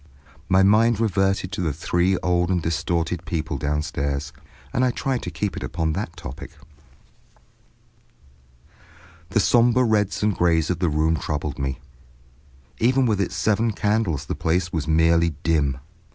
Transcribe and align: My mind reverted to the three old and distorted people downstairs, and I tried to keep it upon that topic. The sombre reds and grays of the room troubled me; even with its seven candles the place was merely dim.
My 0.49 0.63
mind 0.63 0.99
reverted 0.99 1.51
to 1.51 1.61
the 1.61 1.71
three 1.73 2.17
old 2.23 2.49
and 2.49 2.59
distorted 2.59 3.23
people 3.23 3.59
downstairs, 3.59 4.33
and 4.73 4.83
I 4.83 4.89
tried 4.89 5.21
to 5.21 5.29
keep 5.29 5.55
it 5.55 5.61
upon 5.61 5.93
that 5.93 6.17
topic. 6.17 6.49
The 9.29 9.39
sombre 9.39 9.83
reds 9.83 10.23
and 10.23 10.35
grays 10.35 10.71
of 10.71 10.79
the 10.79 10.89
room 10.89 11.17
troubled 11.17 11.59
me; 11.59 11.77
even 12.79 13.05
with 13.05 13.21
its 13.21 13.35
seven 13.35 13.73
candles 13.73 14.25
the 14.25 14.33
place 14.33 14.73
was 14.73 14.87
merely 14.87 15.35
dim. 15.43 15.77